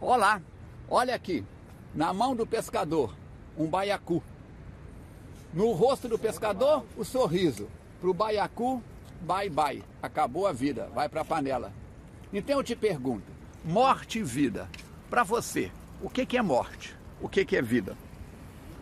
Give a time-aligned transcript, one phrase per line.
[0.00, 0.42] Olá,
[0.88, 1.44] olha aqui,
[1.94, 3.14] na mão do pescador,
[3.56, 4.22] um baiacu.
[5.52, 7.68] No rosto do pescador, o sorriso.
[8.00, 8.82] Para o baiacu,
[9.22, 11.72] bye bye, acabou a vida, vai para a panela.
[12.32, 13.24] Então eu te pergunto,
[13.64, 14.68] morte e vida,
[15.08, 15.70] para você,
[16.02, 16.94] o que, que é morte?
[17.20, 17.96] O que, que é vida?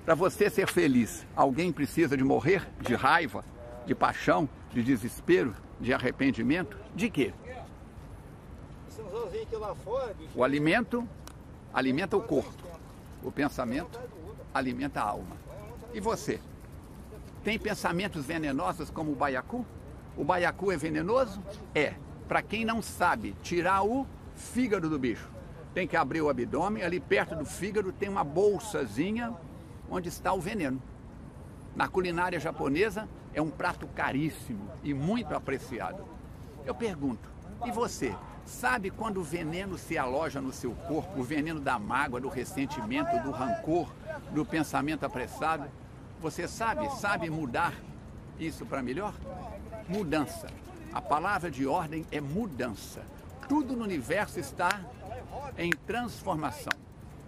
[0.05, 3.45] Para você ser feliz, alguém precisa de morrer de raiva,
[3.87, 6.77] de paixão, de desespero, de arrependimento?
[6.97, 7.33] De quê?
[10.35, 11.07] O alimento
[11.73, 12.53] alimenta o corpo,
[13.23, 13.99] o pensamento
[14.53, 15.37] alimenta a alma.
[15.95, 16.41] E você?
[17.45, 19.67] Tem pensamentos venenosos como o baiacu?
[20.17, 21.43] O baiacu é venenoso?
[21.75, 21.95] É.
[22.29, 25.29] Para quem não sabe, tirar o fígado do bicho.
[25.75, 29.35] Tem que abrir o abdômen, ali perto do fígado tem uma bolsazinha
[29.91, 30.81] onde está o veneno.
[31.75, 36.05] Na culinária japonesa é um prato caríssimo e muito apreciado.
[36.65, 37.29] Eu pergunto,
[37.65, 38.15] e você?
[38.45, 43.19] Sabe quando o veneno se aloja no seu corpo, o veneno da mágoa, do ressentimento,
[43.23, 43.93] do rancor,
[44.33, 45.69] do pensamento apressado?
[46.21, 47.75] Você sabe, sabe mudar
[48.39, 49.15] isso para melhor?
[49.89, 50.47] Mudança.
[50.93, 53.03] A palavra de ordem é mudança.
[53.49, 54.81] Tudo no universo está
[55.57, 56.73] em transformação.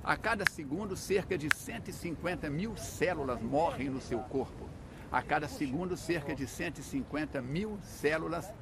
[0.03, 4.69] A cada segundo, cerca de 150 mil células morrem no seu corpo.
[5.11, 8.53] A cada segundo, cerca de 150 mil células,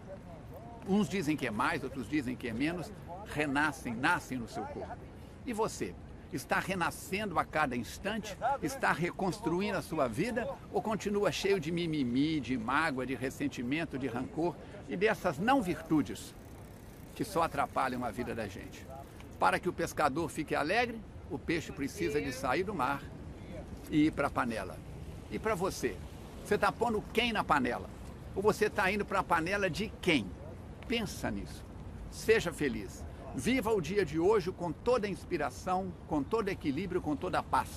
[0.89, 2.93] uns dizem que é mais, outros dizem que é menos,
[3.27, 4.97] renascem, nascem no seu corpo.
[5.47, 5.95] E você?
[6.33, 8.37] Está renascendo a cada instante?
[8.63, 10.49] Está reconstruindo a sua vida?
[10.73, 14.57] Ou continua cheio de mimimi, de mágoa, de ressentimento, de rancor
[14.89, 16.35] e dessas não virtudes
[17.15, 18.87] que só atrapalham a vida da gente?
[19.39, 20.99] Para que o pescador fique alegre,
[21.31, 23.03] o peixe precisa de sair do mar
[23.91, 24.79] e ir para a panela.
[25.31, 25.97] E para você?
[26.45, 27.89] Você está pondo quem na panela?
[28.35, 30.27] Ou você está indo para a panela de quem?
[30.87, 31.65] Pensa nisso.
[32.11, 33.05] Seja feliz.
[33.35, 37.43] Viva o dia de hoje com toda a inspiração, com todo equilíbrio, com toda a
[37.43, 37.71] paz.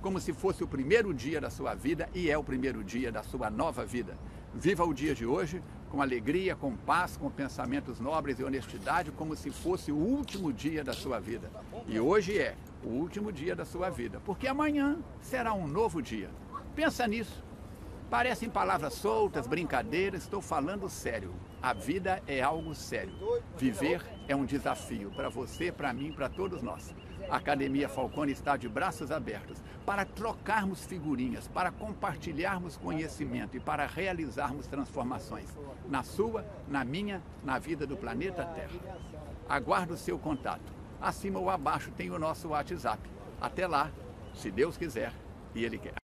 [0.00, 3.22] Como se fosse o primeiro dia da sua vida e é o primeiro dia da
[3.22, 4.16] sua nova vida.
[4.54, 9.36] Viva o dia de hoje com alegria, com paz, com pensamentos nobres e honestidade, como
[9.36, 11.50] se fosse o último dia da sua vida.
[11.86, 16.30] E hoje é o último dia da sua vida, porque amanhã será um novo dia.
[16.74, 17.44] Pensa nisso.
[18.10, 21.34] Parecem palavras soltas, brincadeiras, estou falando sério.
[21.62, 23.12] A vida é algo sério.
[23.56, 26.94] Viver é um desafio para você, para mim, para todos nós.
[27.28, 33.86] A Academia Falcone está de braços abertos para trocarmos figurinhas, para compartilharmos conhecimento e para
[33.86, 35.48] realizarmos transformações
[35.88, 38.98] na sua, na minha, na vida do planeta Terra.
[39.48, 40.72] Aguardo o seu contato.
[41.00, 43.00] Acima ou abaixo tem o nosso WhatsApp.
[43.40, 43.90] Até lá,
[44.34, 45.12] se Deus quiser
[45.54, 46.03] e Ele quer.